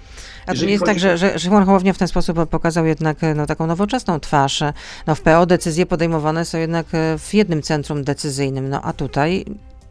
[0.47, 3.45] A to nie jest tak, że, że Szymon Hołownia w ten sposób pokazał jednak no,
[3.45, 4.63] taką nowoczesną twarz.
[5.07, 6.85] No, w PO decyzje podejmowane są jednak
[7.19, 9.45] w jednym centrum decyzyjnym, no a tutaj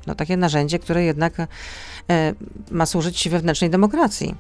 [0.07, 1.33] no, takie narzędzie, które jednak
[2.11, 2.35] e,
[2.71, 4.35] ma służyć wewnętrznej demokracji.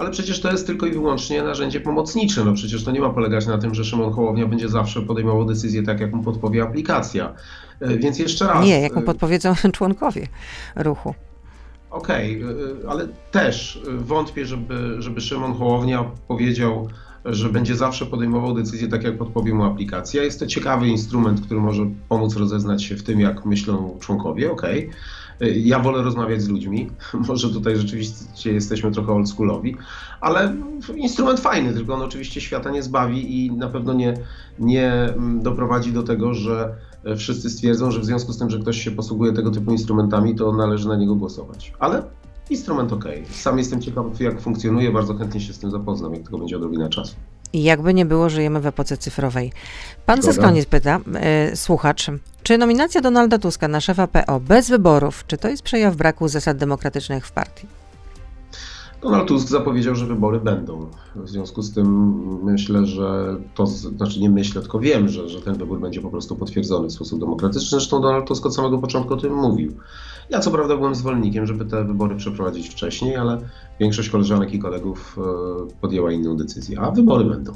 [0.00, 2.44] Ale przecież to jest tylko i wyłącznie narzędzie pomocnicze.
[2.44, 5.82] No przecież to nie ma polegać na tym, że Szymon Hołownia będzie zawsze podejmował decyzję
[5.82, 7.34] tak, jak mu podpowie aplikacja.
[7.80, 8.64] E, więc jeszcze raz.
[8.64, 10.26] Nie, jak mu e, podpowiedzą członkowie
[10.76, 11.14] ruchu.
[11.90, 16.88] Okej, okay, ale też wątpię, żeby, żeby Szymon Hołownia powiedział,
[17.24, 20.22] że będzie zawsze podejmował decyzje tak, jak podpowie mu aplikacja.
[20.22, 24.62] Jest to ciekawy instrument, który może pomóc rozeznać się w tym, jak myślą członkowie, ok.
[25.56, 26.90] Ja wolę rozmawiać z ludźmi,
[27.28, 29.76] może tutaj rzeczywiście jesteśmy trochę oldschoolowi,
[30.20, 30.56] ale
[30.96, 34.14] instrument fajny, tylko on oczywiście świata nie zbawi i na pewno nie,
[34.58, 36.74] nie mm, doprowadzi do tego, że
[37.16, 40.52] wszyscy stwierdzą, że w związku z tym, że ktoś się posługuje tego typu instrumentami, to
[40.52, 41.72] należy na niego głosować.
[41.78, 42.02] Ale
[42.50, 43.04] Instrument ok.
[43.30, 46.88] Sam jestem ciekaw, jak funkcjonuje, bardzo chętnie się z tym zapoznam, jak tylko będzie odrobina
[46.88, 47.14] czasu.
[47.52, 49.52] I jakby nie było, żyjemy w epoce cyfrowej.
[50.06, 51.00] Pan Zeskoniec pyta,
[51.48, 52.10] yy, słuchacz,
[52.42, 56.56] czy nominacja Donalda Tuska na szefa PO bez wyborów, czy to jest przejaw braku zasad
[56.56, 57.66] demokratycznych w partii?
[59.02, 60.86] Donald Tusk zapowiedział, że wybory będą.
[61.16, 65.54] W związku z tym myślę, że to, znaczy nie myślę, tylko wiem, że, że ten
[65.54, 67.68] wybór będzie po prostu potwierdzony w sposób demokratyczny.
[67.68, 69.72] Zresztą Donald Tusk od samego początku o tym mówił.
[70.30, 73.38] Ja co prawda byłem zwolennikiem, żeby te wybory przeprowadzić wcześniej, ale
[73.80, 77.52] większość koleżanek i kolegów e, podjęła inną decyzję, a wybory będą.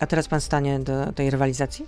[0.00, 1.86] A teraz pan stanie do tej rywalizacji?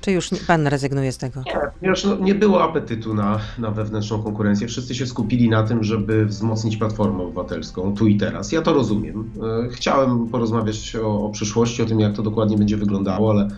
[0.00, 1.42] Czy już pan rezygnuje z tego?
[1.46, 4.68] Nie, ponieważ no, nie było apetytu na, na wewnętrzną konkurencję.
[4.68, 8.52] Wszyscy się skupili na tym, żeby wzmocnić Platformę Obywatelską tu i teraz.
[8.52, 9.30] Ja to rozumiem.
[9.64, 13.48] E, chciałem porozmawiać o, o przyszłości, o tym, jak to dokładnie będzie wyglądało, ale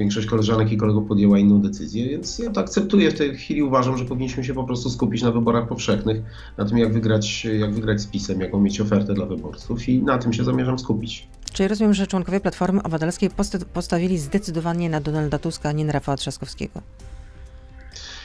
[0.00, 3.10] większość koleżanek i kolegów podjęła inną decyzję, więc ja to akceptuję.
[3.10, 6.22] W tej chwili uważam, że powinniśmy się po prostu skupić na wyborach powszechnych,
[6.58, 10.18] na tym, jak wygrać, jak wygrać z PiSem, jaką mieć ofertę dla wyborców i na
[10.18, 11.28] tym się zamierzam skupić.
[11.52, 13.30] Czyli rozumiem, że członkowie Platformy Obywatelskiej
[13.72, 16.80] postawili zdecydowanie na Donalda Tuska, a nie na Rafała Trzaskowskiego.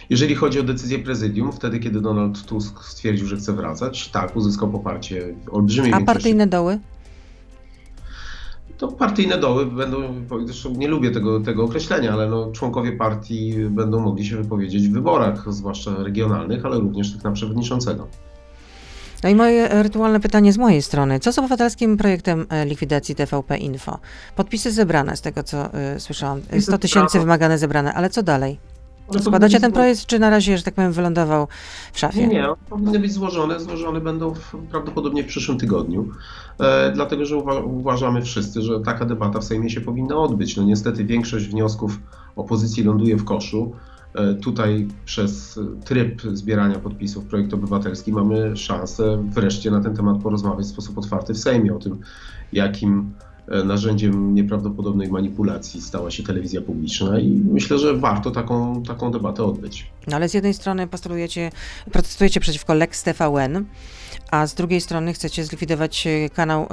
[0.10, 4.72] Jeżeli chodzi o decyzję prezydium, wtedy kiedy Donald Tusk stwierdził, że chce wracać, tak, uzyskał
[4.72, 6.80] poparcie olbrzymiej A partyjne doły?
[8.78, 9.98] To partyjne doły będą,
[10.46, 14.94] zresztą nie lubię tego, tego określenia, ale no, członkowie partii będą mogli się wypowiedzieć w
[14.94, 18.08] wyborach, zwłaszcza regionalnych, ale również tych na przewodniczącego.
[19.24, 21.20] No i moje rytualne pytanie z mojej strony.
[21.20, 24.00] Co z obywatelskim projektem e, likwidacji TVP Info?
[24.36, 26.42] Podpisy zebrane, z tego co y, słyszałam.
[26.60, 28.60] 100 tysięcy wymagane zebrane, ale co dalej?
[29.20, 31.48] Składacie ten projekt, czy na razie, że tak powiem, wylądował
[31.94, 32.28] w szafie?
[32.28, 33.60] Nie, nie, powinny być złożone.
[33.60, 36.10] Złożone będą w, prawdopodobnie w przyszłym tygodniu,
[36.60, 40.58] e, dlatego że uwa uważamy wszyscy, że taka debata w Sejmie się powinna odbyć.
[40.58, 42.00] No niestety większość wniosków
[42.36, 43.72] opozycji ląduje w koszu.
[44.14, 50.66] E, tutaj przez tryb zbierania podpisów projekt obywatelski mamy szansę wreszcie na ten temat porozmawiać
[50.66, 52.00] w sposób otwarty w Sejmie o tym,
[52.54, 53.14] jakim
[53.66, 59.92] narzędziem nieprawdopodobnej manipulacji stała się telewizja publiczna i myślę, że warto taką, taką debatę odbyć.
[60.08, 61.52] No ale z jednej strony postulujecie,
[61.92, 63.66] protestujecie przeciwko Lex TVN,
[64.32, 66.68] a z drugiej strony chcecie zlikwidować e, kanał y,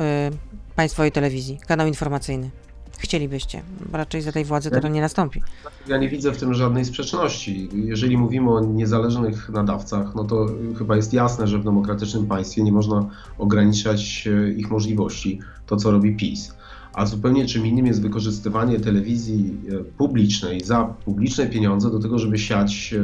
[0.77, 2.51] państwowej telewizji, kanał informacyjny.
[2.99, 5.43] Chcielibyście, bo raczej za tej władzy to, nie nastąpi.
[5.89, 7.69] Ja nie widzę w tym żadnej sprzeczności.
[7.75, 10.47] Jeżeli mówimy o niezależnych nadawcach, no to
[10.79, 15.91] chyba jest jasne, że w demokratycznym państwie nie można ograniczać e, ich możliwości, to co
[15.91, 16.55] robi PiS.
[16.93, 22.39] A zupełnie czym innym jest wykorzystywanie telewizji e, publicznej za publiczne pieniądze do tego, żeby
[22.39, 22.95] siać,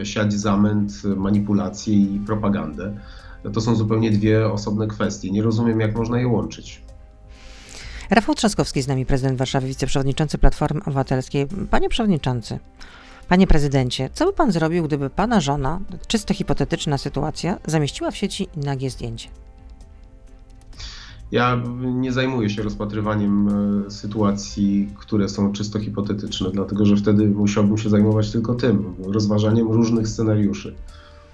[0.00, 2.96] e, siać zamęt, manipulację i propagandę.
[3.52, 5.30] To są zupełnie dwie osobne kwestie.
[5.30, 6.82] Nie rozumiem, jak można je łączyć.
[8.10, 11.46] Rafał Trzaskowski z nami, prezydent Warszawy, wiceprzewodniczący Platformy Obywatelskiej.
[11.70, 12.58] Panie przewodniczący,
[13.28, 18.48] panie prezydencie, co by pan zrobił, gdyby pana żona, czysto hipotetyczna sytuacja, zamieściła w sieci
[18.56, 19.28] nagie zdjęcie?
[21.32, 23.48] Ja nie zajmuję się rozpatrywaniem
[23.86, 29.70] e, sytuacji, które są czysto hipotetyczne, dlatego że wtedy musiałbym się zajmować tylko tym, rozważaniem
[29.70, 30.74] różnych scenariuszy.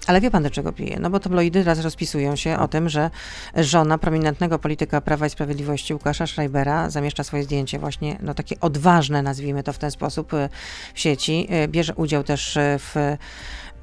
[0.06, 0.98] Ale wie pan, do czego pije?
[1.00, 3.10] No bo tabloidy raz rozpisują się o tym, że
[3.56, 9.22] żona prominentnego polityka Prawa i Sprawiedliwości Łukasza Schreibera zamieszcza swoje zdjęcie właśnie, no takie odważne,
[9.22, 10.48] nazwijmy to w ten sposób, y,
[10.94, 11.48] w sieci.
[11.64, 13.16] Y, bierze udział też w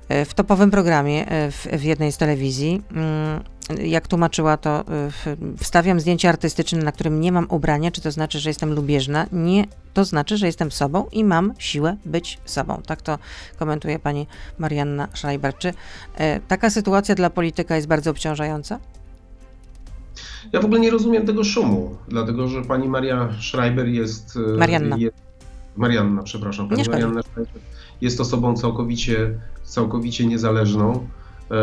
[0.10, 2.82] w topowym programie w, w, jednej z telewizji.
[2.92, 3.44] Mm,
[3.84, 4.84] jak tłumaczyła to,
[5.58, 9.26] wstawiam zdjęcie artystyczne, na którym nie mam ubrania, czy to znaczy, że jestem lubieżna?
[9.32, 12.82] Nie, to znaczy, że jestem sobą i mam siłę być sobą.
[12.86, 13.20] Tak to
[13.58, 14.28] komentuje pani
[14.60, 15.58] Marianna Schreiber.
[15.58, 15.74] Czy
[16.16, 18.80] e, taka sytuacja dla polityka jest bardzo obciążająca?
[20.54, 24.38] Ja w ogóle nie rozumiem tego szumu, dlatego że pani Maria Schreiber jest.
[24.54, 24.98] E, Marianna.
[24.98, 25.18] Jest,
[25.76, 26.70] Marianna, przepraszam.
[26.70, 27.62] Pani Marianna Schreiber
[28.02, 31.08] jest osobą całkowicie, całkowicie niezależną.
[31.52, 31.56] E,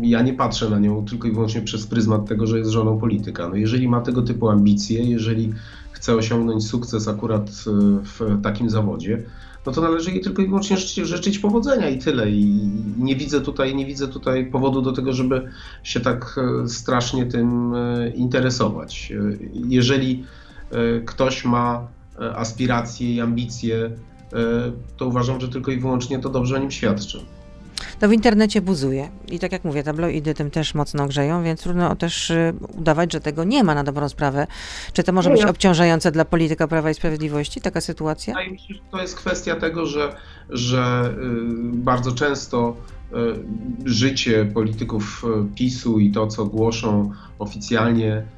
[0.00, 3.48] ja nie patrzę na nią tylko i wyłącznie przez pryzmat tego, że jest żoną polityka.
[3.48, 5.52] No jeżeli ma tego typu ambicje, jeżeli
[5.92, 7.70] chce osiągnąć sukces akurat e,
[8.02, 9.22] w takim zawodzie,
[9.66, 12.30] no to należy jej tylko i wyłącznie życzyć, życzyć powodzenia i tyle.
[12.30, 15.48] I nie widzę tutaj, nie widzę tutaj powodu do tego, żeby
[15.82, 17.74] się tak e, strasznie tym
[18.14, 19.12] interesować.
[19.52, 20.24] Jeżeli
[21.06, 21.88] ktoś ma
[22.36, 23.90] aspiracje i ambicje,
[24.96, 27.20] to uważam, że tylko i wyłącznie to dobrze o nim świadczy
[27.98, 29.08] to w internecie buzuje.
[29.28, 33.20] I tak jak mówię, tabloidy tym też mocno grzeją, więc trudno też y, udawać, że
[33.20, 34.46] tego nie ma na dobrą sprawę.
[34.92, 38.34] Czy to może być obciążające dla polityka Prawa i Sprawiedliwości, taka sytuacja?
[38.90, 40.16] To jest kwestia tego, że,
[40.50, 42.76] że y, bardzo często
[43.12, 43.14] y,
[43.84, 48.22] życie polityków PiSu i to, co głoszą oficjalnie,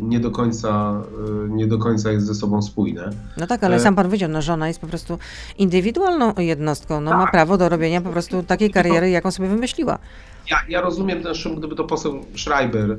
[0.00, 1.02] nie do końca,
[1.46, 3.10] e, nie do końca jest ze sobą spójne.
[3.36, 5.18] No tak, ale e, sam pan powiedział, no żona jest po prostu
[5.58, 7.20] indywidualną jednostką, no tak.
[7.20, 9.98] ma prawo do robienia po prostu takiej kariery, jaką sobie wymyśliła.
[10.50, 12.98] Ja, ja rozumiem ten szum, gdyby to poseł Schreiber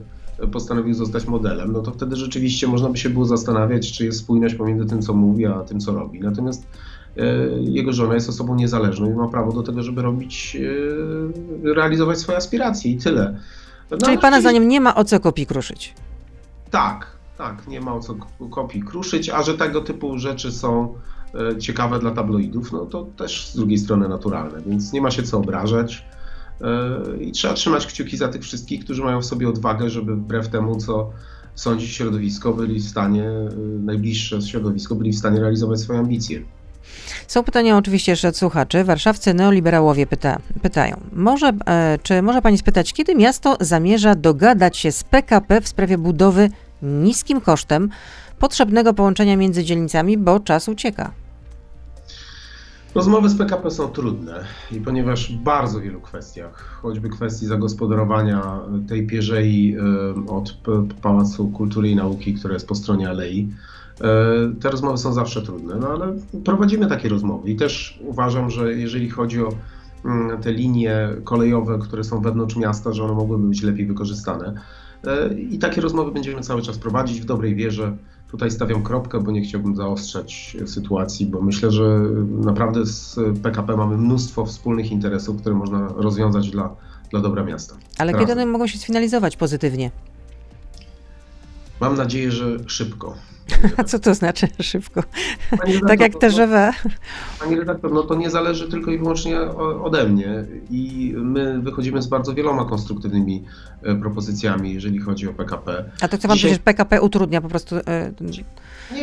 [0.52, 4.56] postanowił zostać modelem, no to wtedy rzeczywiście można by się było zastanawiać, czy jest spójność
[4.56, 6.20] pomiędzy tym, co mówi, a tym, co robi.
[6.20, 6.68] Natomiast
[7.60, 10.58] jego żona jest osobą niezależną i ma prawo do tego, żeby robić,
[11.76, 13.40] realizować swoje aspiracje i tyle.
[13.92, 15.94] No, Czyli pana zdaniem nie ma o co kopii kruszyć?
[16.70, 18.16] Tak, tak, nie ma o co
[18.52, 20.96] kopii kruszyć, a że tego typu rzeczy są
[21.36, 25.24] e, ciekawe dla tabloidów, no to też z drugiej strony naturalne, więc nie ma się
[25.24, 26.06] co obrażać.
[26.62, 30.50] E, I trzeba trzymać kciuki za tych wszystkich, którzy mają w sobie odwagę, żeby wbrew
[30.50, 31.12] temu, co
[31.56, 36.42] sądzi środowisko, byli w stanie, e, najbliższe środowisko, byli w stanie realizować swoje ambicje.
[37.28, 38.84] Są pytania oczywiście jeszcze od słuchaczy.
[38.84, 44.92] Warszawcy neoliberałowie pyta, pytają, może, e, czy może pani spytać, kiedy miasto zamierza dogadać się
[44.92, 46.50] z PKP w sprawie budowy
[46.82, 47.90] niskim kosztem
[48.40, 51.12] potrzebnego połączenia między dzielnicami, bo czas ucieka?
[52.96, 59.08] Rozmowy z PKP są trudne i ponieważ w bardzo wielu kwestiach, choćby kwestii zagospodarowania tej
[59.08, 60.58] pierzei e, od
[61.02, 63.50] Pałacu Kultury i Nauki, która jest po stronie alei,
[64.62, 69.10] te rozmowy są zawsze trudne, no ale prowadzimy takie rozmowy i też uważam, że jeżeli
[69.10, 69.50] chodzi o
[70.06, 74.54] mm, te linie kolejowe, które są wewnątrz miasta, że one mogłyby być lepiej wykorzystane.
[75.08, 77.98] E, I takie rozmowy będziemy cały czas prowadzić w dobrej wierze.
[78.32, 83.98] Tutaj stawiam kropkę, bo nie chciałbym zaostrzać sytuacji, bo myślę, że naprawdę z PKP mamy
[83.98, 86.76] mnóstwo wspólnych interesów, które można rozwiązać dla,
[87.12, 87.76] dla dobra miasta.
[87.98, 88.28] Ale Razem.
[88.28, 89.92] kiedy one mogą się sfinalizować pozytywnie?
[91.82, 93.16] Mam nadzieję, że szybko.
[93.78, 95.04] A co to znaczy szybko?
[95.88, 96.72] tak jak te żywe.
[97.40, 99.42] Pani redaktor, no to nie zależy tylko i wyłącznie
[99.84, 103.44] ode mnie i my wychodzimy z bardzo wieloma konstruktywnymi
[103.84, 105.92] e, propozycjami, jeżeli chodzi o PKP.
[106.02, 106.50] A to co pan Dzisiaj...
[106.50, 107.82] powiedzieć, PKP utrudnia po prostu e,
[108.12, 108.32] ten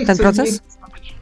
[0.05, 0.53] chcę, proces?
[0.53, 0.76] Nie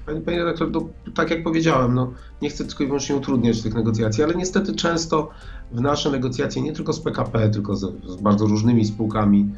[0.06, 2.12] Pani, pani redaktor, no, tak jak powiedziałem, no,
[2.42, 5.30] nie chcę tylko i wyłącznie utrudniać tych negocjacji, ale niestety często
[5.72, 9.50] w nasze negocjacje, nie tylko z PKP, tylko z, z bardzo różnymi spółkami,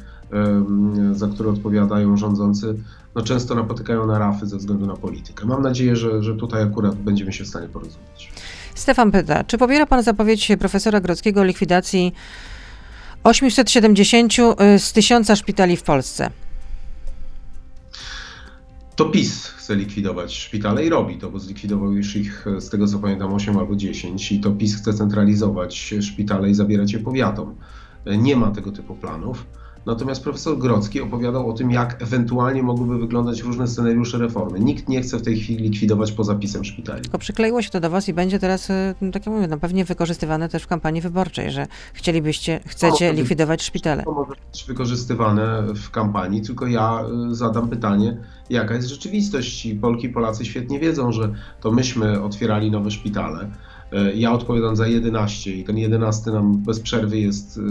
[1.11, 2.75] za które odpowiadają rządzący,
[3.15, 5.45] no często napotykają na rafy ze względu na politykę.
[5.45, 8.31] Mam nadzieję, że, że tutaj akurat będziemy się w stanie porozumieć.
[8.75, 12.13] Stefan pyta, czy popiera pan zapowiedź profesora Grodzkiego o likwidacji
[13.23, 16.29] 870 y, z tysiąca szpitali w Polsce?
[18.97, 22.99] To PiS chce likwidować szpitale i robi to, bo zlikwidował już ich, z tego co
[22.99, 27.55] pamiętam, 8 albo 10 i to PiS chce centralizować szpitale i zabierać je powiatom.
[28.17, 29.45] Nie ma tego typu planów.
[29.87, 34.59] Natomiast profesor Grodzki opowiadał o tym, jak ewentualnie mogłyby wyglądać różne scenariusze reformy.
[34.59, 37.01] Nikt nie chce w tej chwili likwidować poza pisem szpitali.
[37.01, 39.85] Tylko przykleiło się to do was i będzie teraz, y, tak jak mówię, no pewnie
[39.85, 44.03] wykorzystywane też w kampanii wyborczej, że chcielibyście, chcecie No, likwidować szpitale.
[44.03, 48.17] To może być wykorzystywane w kampanii, tylko ja y, zadam pytanie,
[48.49, 49.65] jaka jest rzeczywistość.
[49.65, 53.51] I Polki i Polacy świetnie wiedzą, że to myśmy otwierali nowe szpitale.
[53.93, 57.61] Y, Ja odpowiadam za 11 i ten 11 nam bez przerwy jest y,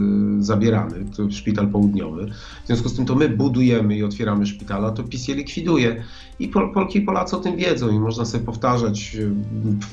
[0.45, 2.27] zabierany, to szpital południowy.
[2.65, 6.05] W związku z tym to my budujemy i otwieramy szpitala, to PiS je likwiduje.
[6.39, 9.31] I Pol Polki i Polacy o tym wiedzą i można sobie powtarzać y,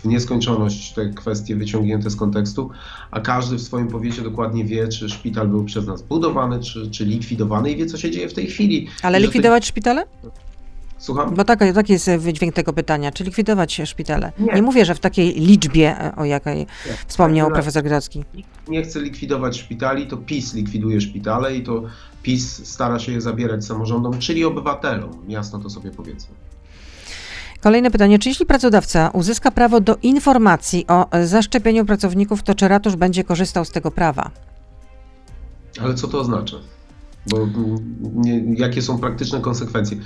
[0.02, 2.70] w nieskończoność te kwestie wyciągnięte z kontekstu,
[3.12, 7.06] a każdy w swoim powiecie dokładnie wie, czy szpital był przez nas budowany, czy, czy
[7.06, 8.88] likwidowany i wie, co się dzieje w tej chwili.
[9.02, 10.06] Ale likwidować szpitale?
[11.04, 11.36] Słucham?
[11.36, 13.12] Bo taki, taki jest wydźwięk tego pytania.
[13.12, 14.32] Czy likwidować szpitale?
[14.40, 14.62] Nie, Nie.
[14.62, 16.68] mówię, że w takiej liczbie, e, o jakiej
[17.08, 18.26] wspomniał Tak, profesor Grodzki.
[18.68, 21.84] Nie chce likwidować szpitali, to PiS likwiduje szpitale i to
[22.22, 25.12] PiS stara się je zabierać samorządom, czyli obywatelom.
[25.28, 26.36] Jasno to sobie powiedzmy.
[27.62, 28.20] Kolejne pytanie.
[28.20, 33.24] Czy jeśli pracodawca uzyska prawo do informacji o e, zaszczepieniu pracowników, to czy ratusz będzie
[33.24, 34.32] korzystał z tego prawa?
[35.82, 36.58] Ale co to oznacza?
[37.28, 37.78] Bo mm,
[38.16, 39.98] nie, jakie są praktyczne konsekwencje?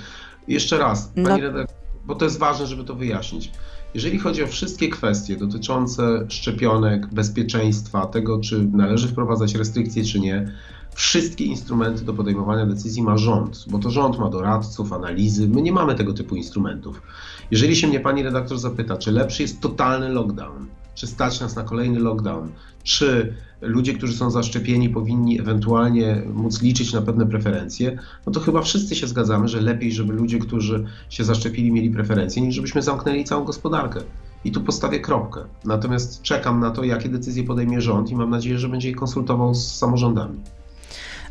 [0.48, 1.28] Jeszcze raz, No.
[1.28, 3.52] pani redaktor, bo to jest ważne, żeby to wyjaśnić.
[3.94, 10.52] Jeżeli chodzi o wszystkie kwestie dotyczące szczepionek, bezpieczeństwa, tego, czy należy wprowadzać restrykcje, czy nie,
[10.94, 15.48] wszystkie instrumenty do podejmowania decyzji ma rząd, bo to rząd ma doradców, analizy.
[15.48, 17.02] My nie mamy tego typu instrumentów.
[17.50, 20.66] Jeżeli się mnie pani redaktor zapyta, czy lepszy jest totalny lockdown,
[20.98, 22.48] czy stać nas na kolejny lockdown,
[22.82, 28.62] czy ludzie, którzy są zaszczepieni, powinni ewentualnie móc liczyć na pewne preferencje, no to chyba
[28.62, 33.24] wszyscy się zgadzamy, że lepiej, żeby ludzie, którzy się zaszczepili, mieli preferencje, niż żebyśmy zamknęli
[33.24, 34.00] całą gospodarkę.
[34.44, 35.40] I tu postawię kropkę.
[35.64, 39.54] Natomiast czekam na to, jakie decyzje podejmie rząd i mam nadzieję, że będzie je konsultował
[39.54, 40.38] z samorządami.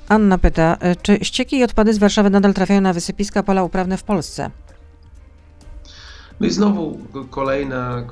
[0.09, 3.97] Anna pyta, e, czy ścieki i odpady z Warszawy nadal trafiają na wysypiska pola uprawne
[3.97, 4.51] w Polsce?
[6.39, 6.97] No i znowu
[7.29, 8.03] kolejne,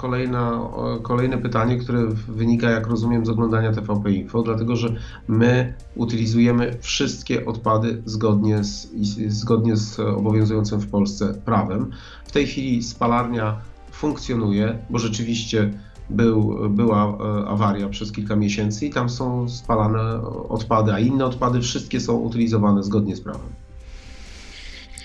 [1.02, 4.96] kolejne pytanie, które wynika, jak rozumiem, z oglądania TVP Info, dlatego że
[5.28, 8.88] my utylizujemy wszystkie odpady zgodnie z,
[9.28, 11.92] zgodnie z obowiązującym w Polsce prawem.
[12.26, 13.58] W tej chwili spalarnia
[13.92, 15.74] funkcjonuje, bo rzeczywiście
[16.10, 21.62] był, była e, awaria przez kilka miesięcy i tam są spalane odpady, a inne odpady
[21.62, 23.50] wszystkie są utylizowane zgodnie z prawem.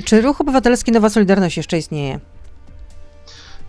[0.05, 2.21] Czy ruch obywatelski Nowa Solidarność jeszcze istnieje?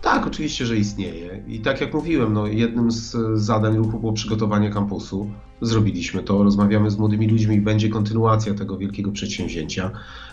[0.02, 1.42] Tak, oczywiście, że istnieje.
[1.48, 5.30] I tak jak mówiłem, no, jednym z zadań ruchu było przygotowanie kampusu.
[5.60, 9.90] Zrobiliśmy to, rozmawiamy z młodymi ludźmi, będzie kontynuacja tego wielkiego przedsięwzięcia.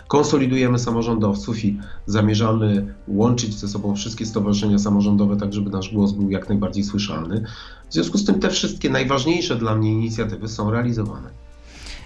[0.08, 6.30] Konsolidujemy samorządowców i zamierzamy łączyć ze sobą wszystkie stowarzyszenia samorządowe, tak żeby nasz głos był
[6.30, 7.44] jak najbardziej słyszalny.
[7.90, 11.30] W związku z tym te wszystkie najważniejsze dla mnie inicjatywy są realizowane.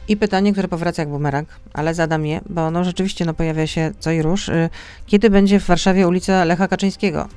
[0.09, 3.93] I pytanie, które powraca jak bumerang, ale zadam je, bo no rzeczywiście no, pojawia się
[3.99, 4.49] co i róż.
[4.49, 4.71] Y,
[5.07, 7.29] Kiedy będzie w Warszawie ulica Lecha Kaczyńskiego?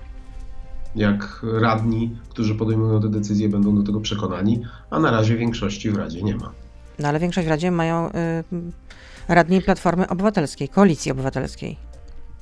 [0.98, 5.96] Jak radni, którzy podejmują te decyzje, będą do tego przekonani, a na razie większości w
[5.96, 6.52] Radzie nie ma.
[7.00, 8.12] No ale większość w Radzie mają y,
[9.28, 11.78] radni Platformy Obywatelskiej, Koalicji Obywatelskiej.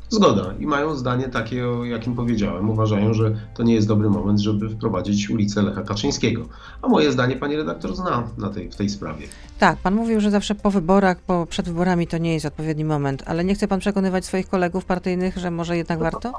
[0.09, 0.53] Zgoda.
[0.59, 2.69] I mają zdanie takie, o jakim powiedziałem.
[2.69, 6.45] Uważają, że to nie jest dobry moment, żeby wprowadzić ulicę Lecha Kaczyńskiego.
[6.81, 9.27] A moje zdanie pani redaktor zna na tej, w tej sprawie.
[9.59, 13.23] Tak, pan mówił, że zawsze po wyborach, po, przed wyborami to nie jest odpowiedni moment,
[13.25, 16.33] ale nie chce pan przekonywać swoich kolegów partyjnych, że może jednak warto?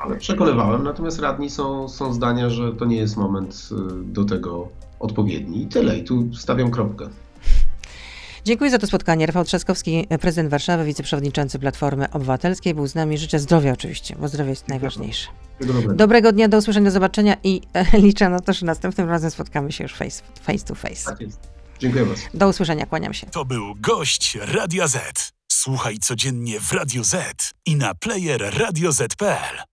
[0.00, 4.68] Ale przekonywałem, natomiast radni są, są zdania, że to nie jest moment y, do tego
[5.00, 5.62] odpowiedni.
[5.62, 5.98] I tyle.
[5.98, 7.08] I tu stawiam kropkę.
[8.44, 9.26] Dziękuję za to spotkanie.
[9.26, 13.18] Rafał Trzaskowski, prezydent Warszawy, wiceprzewodniczący Platformy Obywatelskiej, był z nami.
[13.18, 15.28] Życzę zdrowia oczywiście, bo zdrowie jest najważniejsze.
[15.60, 15.94] Dobrego.
[15.94, 19.72] Dobrego dnia, do usłyszenia, do zobaczenia i e, liczę na to, że następnym razem spotkamy
[19.72, 21.10] się już face, face to face.
[21.10, 21.40] Tak jest.
[21.78, 22.22] Dziękuję bardzo.
[22.34, 23.26] Do usłyszenia, kłaniam się.
[23.26, 25.32] To był gość Radia Z.
[25.52, 29.70] Słuchaj codziennie w Radio Z i na player radioz.pl.